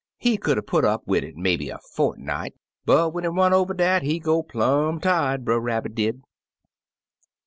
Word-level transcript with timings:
He 0.17 0.35
could 0.37 0.57
'a' 0.57 0.63
put 0.63 0.83
up 0.83 1.03
wid 1.05 1.23
it 1.23 1.35
maybe 1.35 1.69
a 1.69 1.77
fortnight, 1.77 2.55
but 2.85 3.13
when 3.13 3.23
it 3.23 3.27
run 3.27 3.53
over 3.53 3.71
dat, 3.75 4.01
he 4.01 4.17
go, 4.17 4.41
plum' 4.41 4.99
tired. 4.99 5.45
Brer 5.45 5.59
Rabbit 5.59 5.93
did. 5.93 6.23